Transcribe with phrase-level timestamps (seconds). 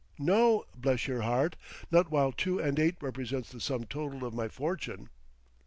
[0.17, 1.55] "No, bless your heart!
[1.91, 5.09] not while two and eight represents the sum total of my fortune."